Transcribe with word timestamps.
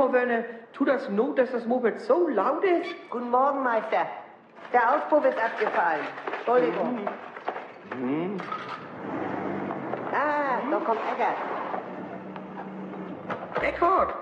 Hammer, 0.00 0.12
Werner. 0.12 0.44
Tu 0.72 0.84
das 0.84 1.08
Not, 1.10 1.38
dass 1.38 1.50
das 1.50 1.66
Moped 1.66 2.00
so 2.00 2.28
laut 2.28 2.64
ist. 2.64 2.94
Guten 3.10 3.30
Morgen, 3.30 3.62
Meister. 3.62 4.06
Der 4.72 4.94
Auspuff 4.94 5.24
ist 5.24 5.38
abgefallen. 5.38 6.06
Entschuldigung. 6.38 7.00
Mhm. 7.96 8.06
mhm. 8.06 8.36
Ah, 10.12 10.58
da 10.70 10.78
mhm. 10.78 10.84
kommt 10.84 11.00
Eckert. 11.12 11.36
Eckert! 13.62 14.14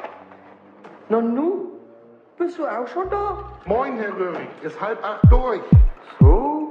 Na 1.09 1.21
nu, 1.21 1.73
bist 2.37 2.59
du 2.59 2.67
auch 2.67 2.87
schon 2.89 3.09
da? 3.09 3.45
Moin, 3.67 3.99
Herr 3.99 4.15
Röhrig. 4.17 4.49
Ist 4.63 4.79
halb 4.81 5.03
acht 5.05 5.31
durch. 5.31 5.63
So? 6.21 6.67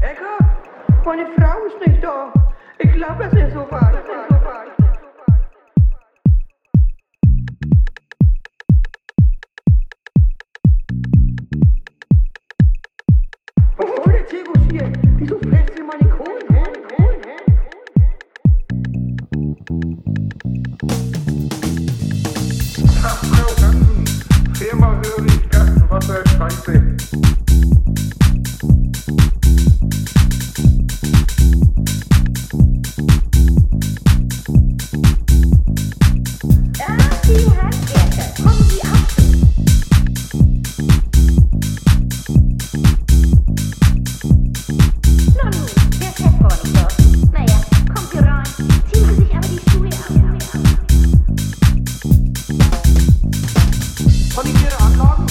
Eckert, 0.00 1.04
meine 1.04 1.26
Frau 1.38 1.64
ist 1.66 1.86
nicht 1.86 2.02
da. 2.02 2.32
Ich 2.78 2.92
glaube, 2.92 3.24
es 3.24 3.32
ist 3.32 3.54
so 3.54 3.70
weit. 3.70 4.02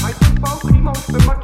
Hai 0.02 0.14
sunt 0.22 0.38
falc, 0.42 0.60
prima, 0.72 0.90
o 0.90 0.94
să 0.94 1.18
mă 1.26 1.36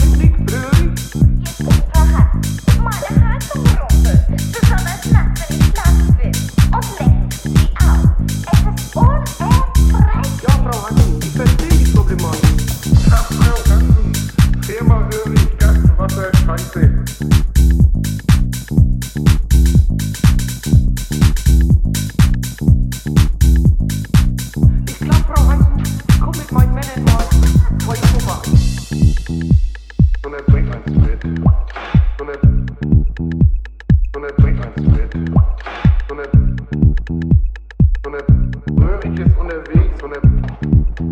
So 38.07 38.13
Röhrig 38.13 39.19
ist 39.19 39.37
unterwegs, 39.37 39.99
so 39.99 40.05
eine 40.05 40.21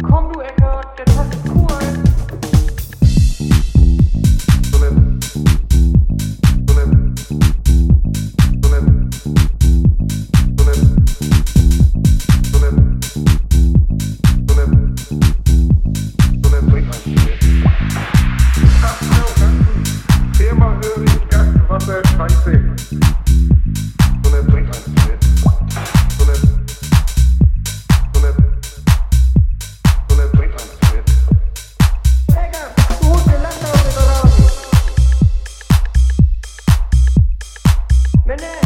Komm, 0.01 0.29
du 0.29 0.39
Ecker! 0.39 0.84
Renee. 38.35 38.64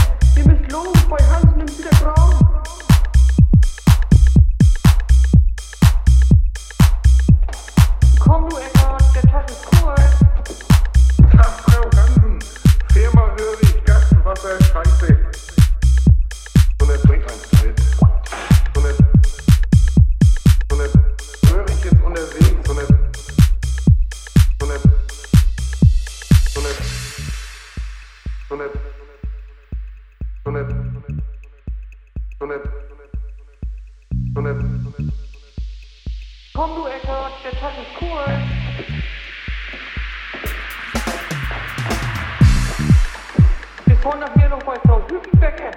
Wir 43.85 43.95
fahren 43.97 44.19
nachher 44.21 44.49
noch 44.49 44.63
bei 44.63 44.75
Frau 44.85 45.01
Hüfenbecker. 45.09 45.71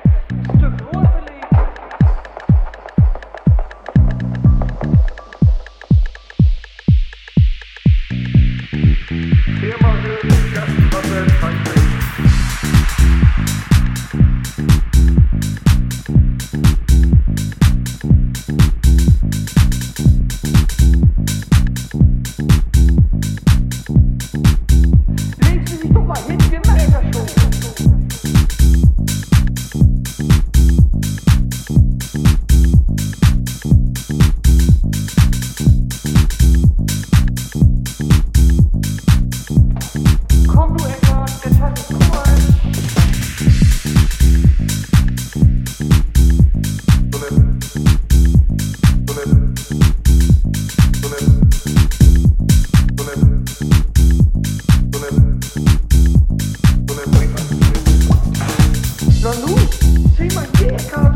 Stück 0.58 0.94
Ruhe. 0.94 1.01
Nanu, 59.22 59.54
sei 60.16 60.28
mais 60.34 60.50
que, 60.50 60.90
cara. 60.90 61.06
É 61.06 61.11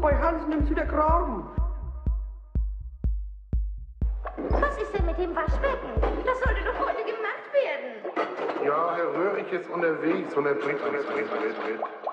bei 0.00 0.16
Hansen 0.16 0.52
im 0.52 0.66
Südergraben. 0.66 1.44
Was 4.50 4.76
ist 4.78 4.92
denn 4.94 5.06
mit 5.06 5.18
dem 5.18 5.34
Waschbecken? 5.36 5.90
Das 6.24 6.38
sollte 6.40 6.64
doch 6.64 6.78
heute 6.80 7.04
gemacht 7.04 7.46
werden. 7.52 8.64
Ja, 8.64 8.96
Herr 8.96 9.14
Röhrig 9.14 9.52
ist 9.52 9.68
unterwegs 9.70 10.34
und 10.34 10.46
er 10.46 10.54
bringt 10.54 10.80
uns 10.82 10.92
mit. 10.92 12.09